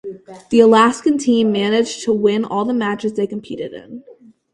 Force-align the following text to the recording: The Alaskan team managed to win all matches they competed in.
The 0.49 0.61
Alaskan 0.61 1.19
team 1.19 1.51
managed 1.51 2.01
to 2.05 2.11
win 2.11 2.43
all 2.43 2.65
matches 2.73 3.13
they 3.13 3.27
competed 3.27 3.71
in. 3.71 4.03